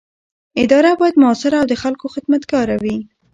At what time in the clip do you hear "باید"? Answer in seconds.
0.99-1.19